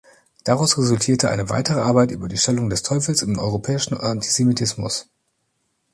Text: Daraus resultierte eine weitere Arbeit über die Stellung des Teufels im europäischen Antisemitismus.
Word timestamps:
Daraus 0.45 0.79
resultierte 0.79 1.29
eine 1.29 1.51
weitere 1.51 1.81
Arbeit 1.81 2.09
über 2.09 2.27
die 2.27 2.35
Stellung 2.39 2.71
des 2.71 2.81
Teufels 2.81 3.21
im 3.21 3.37
europäischen 3.37 3.95
Antisemitismus. 3.95 5.11